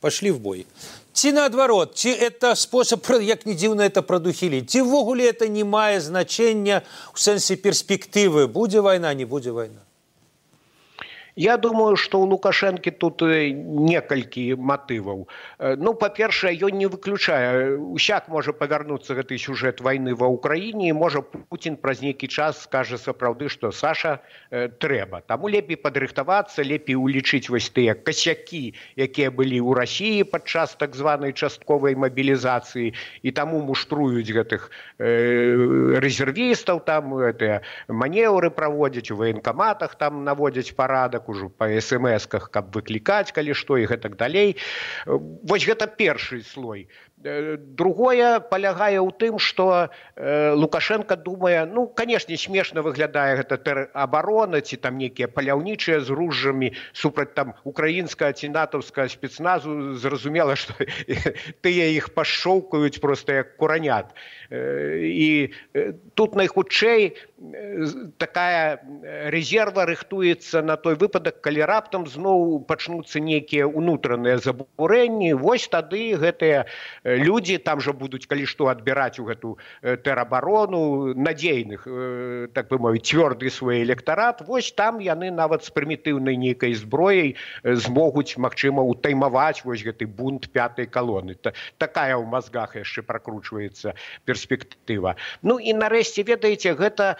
пошли 0.00 0.30
в 0.30 0.38
бой. 0.38 0.66
Ці 1.12 1.32
наадварот 1.32 1.94
ці 1.94 2.10
это 2.10 2.54
спосаб 2.56 3.06
як 3.20 3.46
не 3.46 3.54
дзіўна 3.54 3.84
это 3.86 4.02
прадухілі 4.02 4.62
ці 4.62 4.82
ўвогуле 4.82 5.28
это 5.28 5.48
не 5.48 5.64
мае 5.64 6.00
значэння 6.00 6.82
у 7.14 7.18
сэнсе 7.18 7.56
перспектывы 7.56 8.48
будзе 8.48 8.80
вайна 8.80 9.14
не 9.14 9.24
будзе 9.24 9.52
вайна 9.52 9.84
Я 11.36 11.56
думаю, 11.56 11.96
што 11.96 12.20
ў 12.20 12.28
Лукашэнкі 12.28 12.92
тут 13.00 13.22
некалькі 13.24 14.52
матываў. 14.60 15.28
Ну 15.80 15.94
па-першае, 15.96 16.52
ён 16.60 16.76
не 16.76 16.86
выключае. 16.86 17.80
Усяк 17.80 18.28
можа 18.28 18.52
павярнуцца 18.52 19.16
гэты 19.16 19.40
сюжэт 19.40 19.80
вайны 19.80 20.12
ва 20.12 20.28
ўкраіне, 20.28 20.92
можа 20.92 21.24
Пуін 21.24 21.80
праз 21.80 22.04
нейкі 22.04 22.28
час 22.28 22.60
скажа 22.68 23.00
сапраўды, 23.00 23.48
што 23.48 23.72
Саша 23.72 24.20
э, 24.50 24.68
трэба. 24.68 25.24
Таму 25.24 25.48
лепей 25.48 25.80
падрыхтавацца, 25.80 26.60
лепей 26.60 27.00
улічыць 27.00 27.48
вось 27.48 27.72
тыя 27.72 27.96
касякі, 27.96 28.76
якія 29.00 29.32
былі 29.32 29.56
ў 29.64 29.72
рассіі 29.72 30.28
падчас 30.28 30.76
так 30.76 30.92
званай 30.92 31.32
частковай 31.32 31.96
мабілізацыі 31.96 32.92
і 33.22 33.30
таму 33.32 33.64
муштруюць 33.64 34.28
гэтых 34.28 34.68
э, 35.00 35.96
рэзервістаў 35.96 36.84
там 36.84 37.16
гэтыя 37.16 37.64
манеўры 37.88 38.52
праводзяць 38.52 39.08
у 39.12 39.16
ваенкаматах 39.16 39.96
там 39.96 40.24
наводзяць 40.28 40.76
парадак 40.76 41.21
як 41.22 41.28
ужо 41.30 41.48
па 41.48 41.70
смсках 41.80 42.50
каб 42.50 42.74
выклікаць 42.74 43.30
калі 43.30 43.54
што 43.54 43.78
і 43.78 43.86
гэтак 43.86 44.18
далей. 44.18 44.56
Вось 45.06 45.66
гэта 45.66 45.86
першы 45.86 46.42
слой 46.42 46.88
другое 47.22 48.40
палягае 48.40 48.98
ў 48.98 49.10
тым 49.14 49.38
што 49.38 49.90
э, 50.16 50.52
лукашенко 50.54 51.16
думае 51.16 51.66
ну 51.70 51.86
канешне 51.86 52.36
смешна 52.36 52.82
выглядае 52.82 53.38
гэта 53.38 53.86
абарона 53.94 54.60
ці 54.60 54.76
там 54.76 54.98
нейкія 54.98 55.28
паляўнічыя 55.30 56.00
з 56.02 56.10
ружжамі 56.10 56.72
супраць 56.92 57.34
там 57.34 57.54
украінская 57.62 58.32
ці 58.32 58.50
натаўская 58.50 59.06
спецназу 59.06 59.94
зразумела 59.94 60.56
што 60.58 60.74
тыя 61.64 61.86
іх 61.94 62.10
пашоўкаюць 62.14 62.98
просто 62.98 63.32
як 63.32 63.56
куранят. 63.56 64.14
Э, 64.50 64.98
і 64.98 65.54
э, 65.74 65.92
тут 66.14 66.34
найхутчэй 66.34 67.16
такая 68.18 68.78
рэзерва 69.30 69.86
рыхтуецца 69.86 70.62
на 70.62 70.76
той 70.76 70.94
выпадак 70.94 71.40
калі 71.42 71.66
раптам 71.66 72.06
зноў 72.06 72.62
пачнуцца 72.66 73.18
нейкія 73.18 73.66
ўнутраныя 73.66 74.38
забурэнні. 74.38 75.34
Вось 75.34 75.66
тады 75.68 76.14
гэтыя 76.14 76.66
людзі 77.18 77.58
там 77.58 77.80
жа 77.80 77.92
будуць 77.92 78.26
калі 78.26 78.46
што 78.46 78.68
адбіраць 78.72 79.18
у 79.20 79.26
гэту 79.28 79.58
тэрабарону 79.82 81.14
надзейных 81.14 81.84
так 82.54 82.68
бы 82.72 82.78
мовіць 82.78 83.06
цвёрды 83.12 83.50
свой 83.50 83.82
электарат 83.82 84.40
вось 84.46 84.72
там 84.72 84.98
яны 84.98 85.30
нават 85.30 85.64
з 85.64 85.70
прымітыўнай 85.70 86.36
нейкай 86.36 86.74
зброяй 86.74 87.36
змогуць 87.62 88.36
магчыма 88.38 88.82
утаймаваць 88.82 89.64
вось 89.64 89.84
гэты 89.84 90.06
бунт 90.06 90.48
пятай 90.52 90.86
калоны. 90.86 91.34
Та, 91.34 91.52
такая 91.78 92.16
ў 92.16 92.24
мазгах 92.24 92.76
яшчэ 92.76 93.02
пракручваецца 93.02 93.94
перспектыва. 94.24 95.16
Ну 95.42 95.58
і 95.58 95.76
нарэшце 95.76 96.22
ведаеце 96.22 96.74
гэта 96.78 97.16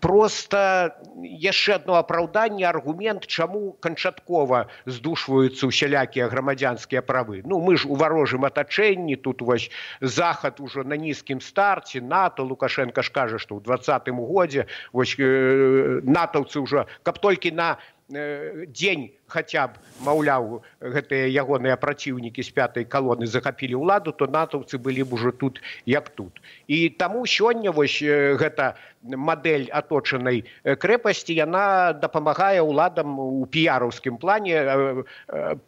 просто 0.00 0.96
яшчэ 1.22 1.78
одно 1.78 2.00
апраўданне 2.02 2.66
аргумент 2.66 3.26
чаму 3.26 3.76
канчаткова 3.78 4.66
здушваюцца 4.86 5.70
ўсялякія 5.70 6.26
грамадзянскія 6.26 7.02
правы. 7.02 7.42
Ну 7.46 7.60
мы 7.60 7.76
ж 7.76 7.86
у 7.86 7.94
варожым 7.94 8.44
атачэнні 8.44 8.79
значэнні 8.80 9.16
тут 9.16 9.42
вось 9.42 9.70
захад 10.00 10.60
ужо 10.60 10.84
на 10.84 10.96
нізкім 10.96 11.40
старце. 11.40 12.00
Нато 12.00 12.44
лукашенко 12.44 13.02
ж 13.02 13.12
кажа 13.12 13.38
што 13.38 13.56
ў 13.56 13.62
двадцатым 13.62 14.16
годзе 14.20 14.66
вось 14.92 15.16
э, 15.18 16.00
натаўцы 16.04 16.60
ўжо 16.60 16.86
каб 17.02 17.18
толькі 17.20 17.52
на 17.52 17.76
э, 18.08 18.64
дзень 18.66 19.12
хаця 19.30 19.66
б 19.70 19.78
маўляў 20.04 20.60
гэтыя 20.82 21.30
ягоныя 21.30 21.78
праціўнікі 21.80 22.42
з 22.42 22.50
пятай 22.56 22.84
калоны 22.84 23.30
захапілі 23.30 23.80
ўладу 23.80 24.12
то 24.12 24.26
натаўцы 24.26 24.78
былі 24.78 25.06
б 25.06 25.14
ужо 25.14 25.32
тут 25.32 25.62
як 25.86 26.10
тут. 26.10 26.42
І 26.66 26.90
таму 26.90 27.24
сёння 27.26 27.70
вось 27.72 28.02
гэта 28.02 28.74
мадэль 29.02 29.70
аточанай 29.72 30.44
крэпасці 30.64 31.32
яна 31.32 31.92
дапамагае 31.96 32.60
ўладам 32.60 33.16
у 33.16 33.46
піяраўскім 33.48 34.20
плане 34.20 34.60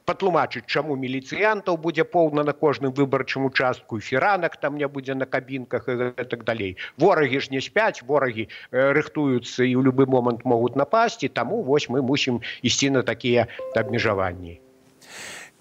патлумачыць 0.04 0.68
чаму 0.68 0.96
міліцыянтаў 1.00 1.80
будзе 1.80 2.04
поўна 2.04 2.44
на 2.44 2.52
кожным 2.52 2.92
выбарчым 2.92 3.48
участку 3.48 4.00
фіранак 4.00 4.56
там 4.60 4.76
не 4.76 4.88
будзе 4.88 5.14
на 5.14 5.24
кабінках 5.24 5.88
і 5.88 6.24
так 6.28 6.44
далей. 6.44 6.76
Ворагі 6.98 7.40
ж 7.40 7.48
не 7.50 7.60
спяць 7.60 8.02
ворагі 8.04 8.48
рыхтуюцца 8.70 9.64
і 9.64 9.72
ў 9.76 9.80
любы 9.80 10.04
момант 10.06 10.44
могуць 10.44 10.76
напасці 10.76 11.32
таму 11.32 11.62
вось 11.62 11.88
мы 11.88 12.02
мусім 12.02 12.40
ісці 12.60 12.90
на 12.90 13.02
такія 13.02 13.48
абмежаванні. 13.74 14.60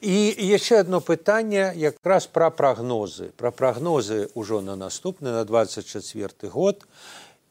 І 0.02 0.18
яшчэ 0.34 0.82
одно 0.82 0.98
пытанне 0.98 1.74
якраз 1.78 2.26
пра 2.26 2.50
прагнозы, 2.50 3.30
пра 3.38 3.52
прагнозы 3.54 4.34
ўжо 4.34 4.62
на 4.66 4.76
наступны 4.76 5.30
на 5.30 5.46
24 5.46 6.50
год 6.50 6.88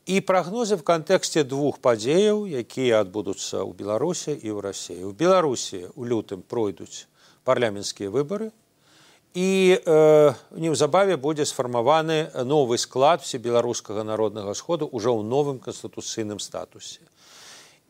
і 0.06 0.18
прагнозы 0.26 0.74
в 0.74 0.82
кантэксце 0.82 1.46
двух 1.46 1.78
падзеяў, 1.78 2.50
якія 2.50 3.06
адбудуцца 3.06 3.62
ў 3.62 3.70
Беларусі 3.78 4.34
і 4.34 4.50
ў 4.50 4.58
рассіі. 4.66 5.06
У 5.06 5.14
Беларусі 5.14 5.94
у 5.94 6.02
лютым 6.02 6.42
пройдуць 6.42 7.06
парламенцкія 7.46 8.10
выбары 8.10 8.50
і 9.34 9.78
э, 9.78 10.34
неўзабаве 10.50 11.14
будзе 11.16 11.46
сфармаваны 11.46 12.34
новы 12.42 12.82
склад 12.82 13.22
всебеларускага 13.22 14.02
народнага 14.02 14.58
сходу 14.58 14.90
ўжо 14.90 15.14
ў 15.14 15.22
новым 15.22 15.62
канстытуцыйным 15.62 16.42
статусе 16.42 17.06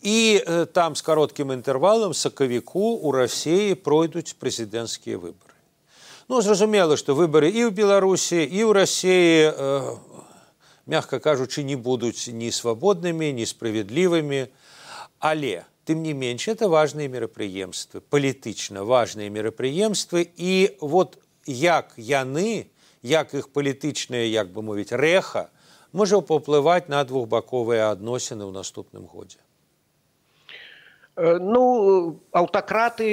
і 0.02 0.40
там 0.72 0.96
з 0.96 1.02
кароткім 1.02 1.52
інтэрвалам 1.52 2.14
сакавіку 2.14 2.96
у 3.04 3.12
рассіі 3.12 3.76
пройдуць 3.76 4.32
прэзідэнцкія 4.40 5.20
выбары 5.20 5.56
ну 6.28 6.40
зразумела 6.40 6.96
што 6.96 7.12
выбары 7.12 7.52
і 7.52 7.68
ў 7.68 7.70
беларусі 7.74 8.40
і 8.40 8.60
ў 8.64 8.72
рассіі 8.72 9.52
э, 9.52 9.96
мягка 10.86 11.20
кажучы 11.20 11.64
не 11.68 11.76
будуць 11.76 12.32
ні 12.32 12.48
свабоднымі 12.48 13.28
ні 13.36 13.44
справядлівымі 13.44 14.48
але 15.20 15.68
тым 15.84 16.00
не 16.00 16.16
менш 16.16 16.48
это 16.48 16.72
важныя 16.72 17.12
мерапрыемствы 17.12 18.00
палітычна 18.00 18.88
важныя 18.88 19.28
мерапрыемствы 19.28 20.24
і 20.32 20.80
вот 20.80 21.20
як 21.44 21.92
яны 22.00 22.72
як 23.04 23.36
іх 23.36 23.52
палітычныя 23.52 24.24
як 24.24 24.48
бы 24.48 24.64
мовіць 24.64 24.96
рэха 24.96 25.52
можа 25.92 26.24
паўплываць 26.24 26.88
на 26.88 27.04
двухбаковыя 27.04 27.92
адносіны 27.92 28.48
ў 28.48 28.52
наступным 28.56 29.04
годзе 29.04 29.44
Э, 29.44 29.49
ну 31.16 32.20
аўтакраты 32.32 33.08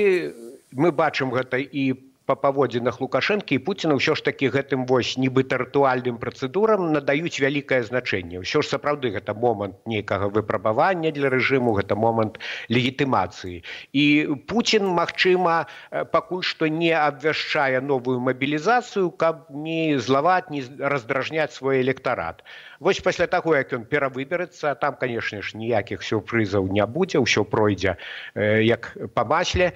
мы 0.72 0.92
бачым 0.92 1.32
гэта 1.32 1.58
і 1.58 2.06
па 2.27 2.36
паводзінах 2.36 3.00
лукашэнкі 3.00 3.55
і 3.55 3.63
пуціна 3.63 3.96
ўсё 3.96 4.13
ж 4.19 4.24
такі 4.27 4.51
гэтым 4.51 4.84
вось 4.84 5.15
нібыта 5.15 5.63
рытуальным 5.63 6.19
працэдурам 6.19 6.91
надаюць 6.91 7.39
вялікае 7.39 7.79
значэнне. 7.88 8.43
Ўсё 8.43 8.60
ж 8.60 8.67
сапраўды 8.67 9.15
гэта 9.15 9.31
момант 9.31 9.79
нейкага 9.88 10.27
выпрабавання 10.27 11.15
для 11.15 11.31
рэжыму 11.31 11.72
гэта 11.79 11.96
момант 11.96 12.43
легітымацыі. 12.67 13.63
І 13.96 14.03
Пуін 14.51 14.91
магчыма 14.91 15.72
э, 15.91 16.03
пакуль 16.03 16.43
што 16.43 16.67
не 16.67 16.91
абвяшчае 16.91 17.79
новую 17.79 18.19
мабілізацыю 18.19 19.07
каб 19.15 19.48
не 19.50 19.96
злаваць 19.96 20.51
не 20.51 20.67
раздражняць 20.84 21.55
свой 21.55 21.79
электарат. 21.79 22.43
Вось 22.79 23.00
пасля 23.00 23.31
таго 23.31 23.55
як 23.55 23.72
ён 23.72 23.88
перавыберацца 23.88 24.75
там 24.75 25.00
канешне 25.00 25.41
ж 25.41 25.55
ніякіх 25.55 26.03
сюрпрызаў 26.03 26.67
не 26.67 26.84
будзе 26.86 27.24
ўсё 27.24 27.48
пройдзе 27.48 27.96
э, 28.36 28.67
як 28.67 28.91
па 29.15 29.24
масле. 29.24 29.72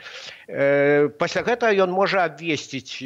Э, 0.52 1.08
пасля 1.08 1.48
гэтага 1.48 1.72
ён 1.88 1.96
можа 1.96 2.28
аб 2.28 2.41
абвесціць 2.42 3.06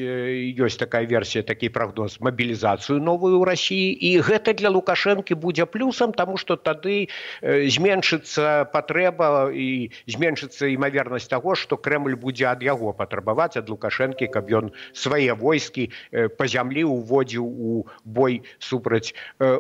ёсць 0.56 0.80
такая 0.80 1.04
версія 1.06 1.44
такі 1.44 1.70
прагноз 1.70 2.20
мабілізацыю 2.24 3.04
новую 3.04 3.44
ў 3.44 3.52
рассіі 3.52 3.92
і 3.92 4.24
гэта 4.24 4.56
для 4.56 4.72
лукашэнкі 4.72 5.36
будзе 5.36 5.68
плюсам 5.68 6.16
таму 6.16 6.40
што 6.40 6.56
тады 6.56 7.12
зменшыцца 7.44 8.72
патрэба 8.72 9.52
і 9.52 9.92
зменшыцца 10.08 10.72
імавернасць 10.72 11.28
таго 11.28 11.56
што 11.60 11.76
крэмль 11.76 12.16
будзе 12.16 12.48
ад 12.48 12.64
яго 12.64 12.96
патрабаваць 12.96 13.60
ад 13.60 13.68
лукашэнкі 13.68 14.32
каб 14.32 14.48
ён 14.48 14.72
свае 14.96 15.36
войскі 15.36 15.92
па 16.40 16.48
зямлі 16.48 16.88
ўводзіў 16.88 17.44
у 17.44 17.84
бой 18.08 18.42
супраць 18.60 19.12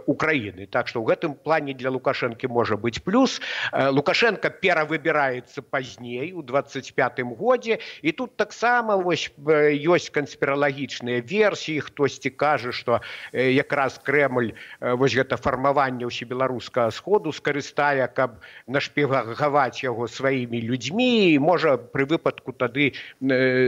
украіны 0.07 0.71
так 0.71 0.87
што 0.87 1.03
ў 1.03 1.11
гэтым 1.11 1.35
плане 1.35 1.75
для 1.75 1.91
лукашэнкі 1.91 2.47
можа 2.47 2.79
быць 2.79 3.03
плюс. 3.03 3.41
Лукашенко 3.75 4.49
перавыбіраецца 4.49 5.61
пазней 5.67 6.31
у 6.31 6.41
25 6.41 7.19
годзе 7.35 7.79
і 8.01 8.11
тут 8.11 8.37
таксама 8.39 8.95
вось 8.95 9.27
ёсць 9.73 10.11
канспіралагічныя 10.13 11.23
версіі 11.25 11.81
хтосьці 11.85 12.29
кажа 12.29 12.71
што 12.75 12.99
якраз 13.33 13.99
крэмль 14.05 14.53
вось 14.81 15.15
гэта 15.15 15.37
фармаванне 15.37 16.05
ўсебеларускага 16.09 16.91
сходу 16.91 17.31
скарыстае 17.31 18.07
каб 18.13 18.41
нашпегаваць 18.67 19.81
яго 19.83 20.07
сваімі 20.07 20.61
людзьмі 20.61 21.39
можа 21.39 21.77
пры 21.77 22.05
выпадку 22.05 22.53
тады 22.53 22.93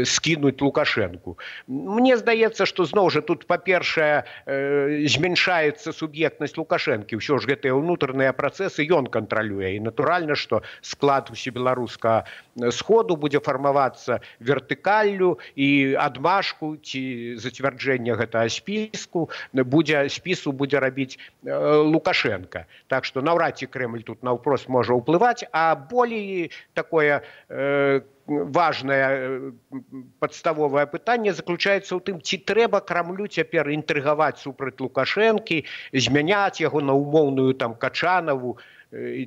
скінуць 0.05 0.59
лукашэнку 0.61 1.37
Мне 1.67 2.17
здаецца 2.17 2.65
што 2.65 2.85
зноў 2.85 3.09
жа 3.13 3.21
тут 3.21 3.47
па-першае 3.47 4.23
змяншаецца 4.47 5.91
суб'ектнасць 5.91 6.57
лукашэнкі 6.57 7.19
ўсё 7.19 7.39
ж 7.39 7.49
гэтыя 7.53 7.75
ўнутраныя 7.77 8.33
працэсы 8.33 8.87
ён 8.87 9.07
кантралюе 9.07 9.75
і 9.77 9.83
натуральна 9.83 10.35
што 10.35 10.61
склад 10.81 11.31
усебеларускага 11.31 12.25
сходу 12.71 13.15
будзе 13.15 13.39
фармавацца 13.39 14.19
вертыкаллю 14.39 15.37
і 15.55 15.86
адмашку 15.95 16.75
ці 16.81 17.37
зацвярджэння 17.39 18.17
гэтага 18.19 18.49
спіску 18.51 19.29
будзе 19.53 20.09
спісу 20.09 20.51
будзе 20.51 20.79
рабіць 20.83 21.15
э, 21.15 21.53
лукашенко. 21.85 22.65
Так 22.87 23.05
что 23.05 23.21
наўрад 23.21 23.57
ці 23.57 23.67
крэмль 23.71 24.03
тут 24.03 24.23
наўпрост 24.23 24.67
можа 24.67 24.93
ўплываць 24.97 25.47
а 25.51 25.75
болей 25.75 26.51
такое 26.73 27.23
э, 27.49 28.01
важное 28.27 29.07
э, 29.09 29.51
падставовае 30.19 30.85
пытанне 30.87 31.33
заключаецца 31.33 31.95
ў 31.95 32.01
тым 32.03 32.17
ці 32.19 32.37
трэба 32.43 32.83
крамлю 32.83 33.27
цяпер 33.27 33.71
інтрыгаваць 33.71 34.43
супраць 34.43 34.79
лукашэнкі 34.83 35.63
змяняць 35.93 36.59
яго 36.59 36.83
на 36.83 36.93
умоўную 36.93 37.53
там 37.55 37.75
качанаву 37.75 38.57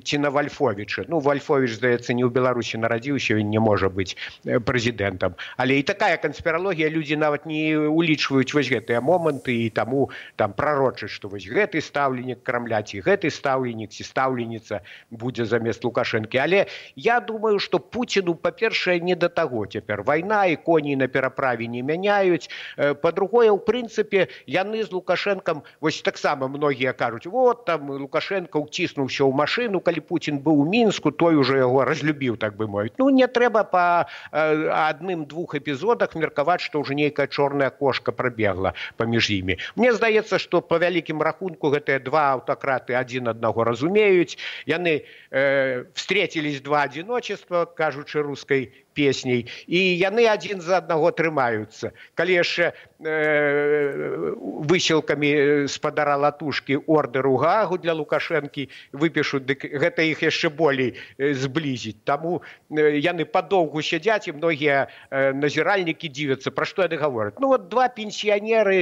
ці 0.03 0.17
на 0.17 0.29
вальфовіча 0.29 1.05
ну 1.07 1.19
вальфович 1.19 1.77
здаецца 1.77 2.17
не 2.17 2.25
ў 2.25 2.33
беларусі 2.33 2.81
нарадзіўся 2.81 3.37
він 3.37 3.53
не 3.53 3.61
можа 3.61 3.93
быць 3.93 4.17
прэзідэнтам 4.45 5.37
але 5.57 5.77
і 5.77 5.83
такая 5.85 6.17
канспіралогія 6.17 6.89
людзі 6.89 7.15
нават 7.21 7.45
не 7.45 7.77
улічваюць 7.77 8.53
вось 8.57 8.73
гэтыя 8.73 9.01
моманты 9.05 9.53
і 9.67 9.69
таму 9.69 10.09
там 10.35 10.57
прарочаць 10.57 11.13
што 11.13 11.29
вось 11.29 11.45
гэты 11.45 11.81
стаўленнік 11.81 12.41
крамляць 12.41 12.97
і 12.97 13.03
гэты 13.05 13.29
стаўленік 13.29 13.93
ці 13.93 14.03
стаўленіца 14.03 14.81
будзе 15.11 15.45
замест 15.45 15.85
лукашэнкі. 15.85 16.37
Але 16.41 16.65
я 16.95 17.19
думаю 17.19 17.59
што 17.59 17.77
пуціну 17.79 18.35
па-першае 18.35 18.99
не 18.99 19.15
да 19.15 19.29
таго 19.29 19.65
цяпер. 19.65 20.01
Вайна 20.03 20.45
і 20.45 20.55
коней 20.55 20.95
на 20.95 21.07
пераправе 21.07 21.67
не 21.67 21.85
мяняюць. 21.85 22.49
Па-другое 22.77 23.53
ў 23.53 23.59
прынцыпе 23.61 24.27
яны 24.47 24.81
з 24.83 24.89
лукашэнкам 24.89 25.63
вось 25.81 26.01
таксама 26.01 26.47
многія 26.47 26.93
кажуць 26.93 27.27
вот 27.27 27.65
там 27.65 27.89
лукашенко 27.91 28.57
ўціснуўся 28.57 29.21
ў 29.21 29.31
машину 29.35 29.50
машыну 29.51 29.81
калі 29.83 29.99
Путін 29.99 30.39
быў 30.39 30.63
у 30.63 30.65
мінску 30.65 31.11
той 31.11 31.35
уже 31.35 31.57
яго 31.59 31.83
разлюбіў 31.83 32.37
так 32.37 32.55
бы 32.55 32.67
мовіць. 32.67 32.95
Ну 32.97 33.09
не 33.09 33.27
трэба 33.27 33.63
по 33.63 34.07
адным 34.31 35.25
двух 35.25 35.55
эпізодах 35.55 36.15
меркаваць 36.15 36.61
што 36.61 36.79
ўжо 36.79 36.93
нейкая 36.93 37.27
чорная 37.27 37.69
кошка 37.69 38.11
прабегла 38.11 38.73
паміж 38.97 39.29
імі. 39.29 39.57
Мне 39.75 39.91
здаецца 39.93 40.39
што 40.39 40.61
по 40.61 40.79
вялікім 40.79 41.21
рахунку 41.21 41.67
гэтыя 41.69 41.99
два 41.99 42.39
аўтакраты 42.39 42.95
адзін 42.95 43.27
аднаго 43.27 43.63
разумеюць. 43.63 44.37
Яны 44.65 45.03
э, 45.03 45.83
встретились 45.93 46.61
два 46.61 46.87
адзіночества 46.87 47.65
кажучы 47.65 48.23
рускай 48.23 48.71
песняй 48.93 49.47
і 49.67 49.79
яны 49.97 50.27
адзін 50.27 50.61
за 50.61 50.81
аднаго 50.83 51.11
трымаюцца. 51.11 51.91
Калі 52.15 52.33
яшчэ 52.39 52.71
э, 52.71 54.35
высілкамі 54.69 55.67
спадара 55.67 56.17
латушкі 56.17 56.77
ордеру 56.87 57.35
гагу 57.41 57.77
для 57.77 57.93
лукашэнкі 57.97 58.67
выпішуць 58.93 59.45
дык 59.47 59.65
гэта 59.65 60.05
іх 60.05 60.21
яшчэ 60.23 60.49
болей 60.53 60.95
зблізіць. 61.17 62.03
Таму 62.05 62.41
яны 62.69 63.25
падоўгу 63.25 63.81
сядзяць 63.81 64.27
і 64.27 64.37
многія 64.37 64.87
назіральнікі 65.11 66.11
дзівяцца 66.11 66.51
пра 66.51 66.65
што 66.65 66.85
яны 66.85 66.97
гавораць. 67.01 67.37
Ну 67.39 67.53
вот 67.55 67.69
два 67.69 67.87
пенсіянеры 67.89 68.77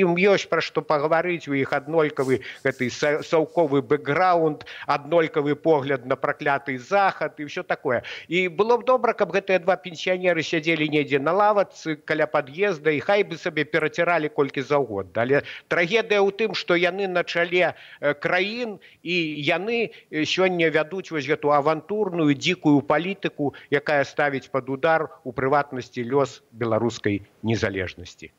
ім 0.00 0.14
ёсць 0.16 0.46
пра 0.48 0.60
што 0.60 0.82
пагаварыць 0.82 1.48
у 1.48 1.54
іх 1.58 1.72
аднолькавы 1.72 2.40
гэты 2.64 2.90
саўковы 2.92 3.82
бэкграунд 3.82 4.64
аднолькавы 4.86 5.56
погляд 5.56 6.06
на 6.06 6.16
пракляты 6.16 6.78
захад 6.78 7.38
і 7.38 7.50
ўсё 7.50 7.62
такое. 7.62 8.02
І 8.28 8.48
было 8.48 8.78
б 8.78 8.84
добра 8.84 9.12
каб 9.12 9.32
гэтыя 9.32 9.63
два 9.64 9.76
пенсіянеры 9.80 10.44
сядзелі 10.44 10.88
недзе 10.92 11.18
на 11.18 11.32
лавацы 11.32 11.96
каля 12.04 12.28
пад'езда 12.28 12.92
і 12.92 13.00
хай 13.00 13.24
бы 13.24 13.40
сабе 13.40 13.64
пераціралі 13.64 14.28
колькі 14.28 14.62
заўгодна. 14.62 15.24
Але 15.24 15.42
трагедыя 15.72 16.20
ў 16.20 16.30
тым 16.36 16.52
што 16.52 16.76
яны 16.76 17.08
на 17.08 17.24
чале 17.24 17.72
краін 18.20 18.78
і 19.02 19.16
яны 19.48 19.90
сёння 20.28 20.68
вядуць 20.68 21.10
вось 21.10 21.26
гэту 21.26 21.56
авантурную 21.56 22.36
дзікую 22.36 22.84
палітыку 22.84 23.52
якая 23.72 24.04
ставіць 24.04 24.52
под 24.52 24.70
удар 24.70 25.08
у 25.24 25.32
прыватнасці 25.32 26.04
лёс 26.04 26.40
беларускай 26.52 27.22
незалежнасці. 27.42 28.30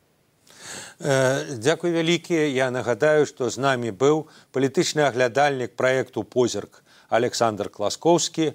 Дзякуй 0.98 1.92
вялікія 1.92 2.46
я 2.48 2.70
нагадаю 2.70 3.26
што 3.26 3.50
з 3.50 3.60
намі 3.62 3.92
быў 3.92 4.26
палітычны 4.56 5.04
аглядальнік 5.06 5.76
праекту 5.76 6.24
позірк 6.24 6.82
александр 7.08 7.68
класкоўскі 7.68 8.54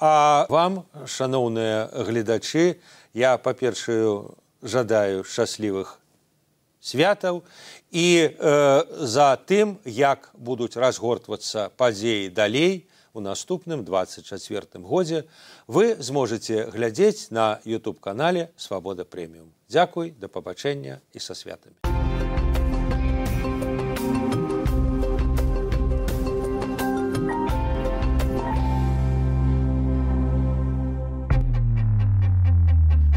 а 0.00 0.46
вам 0.48 0.84
шаноўныя 1.06 1.88
гледачы 2.06 2.78
я 3.14 3.38
па-першую 3.38 4.34
жадаю 4.62 5.24
шчаслівых 5.24 5.98
святаў. 6.80 7.42
І 7.90 8.30
э, 8.30 8.84
за 9.06 9.36
тым 9.48 9.78
як 9.84 10.30
будуць 10.34 10.76
разгортвацца 10.76 11.70
падзеі 11.76 12.28
далей 12.28 12.88
у 13.14 13.20
наступным 13.20 13.84
24 13.84 14.84
годзе 14.84 15.24
вы 15.66 15.96
зможаце 15.98 16.68
глядзець 16.70 17.30
на 17.30 17.60
youtube 17.64 18.00
канале 18.00 18.50
свабода 18.56 19.04
прэміум 19.04 19.50
дзякуй 19.68 20.14
да 20.20 20.28
пабачэння 20.28 21.00
і 21.12 21.18
са 21.18 21.34
святамі 21.34 21.87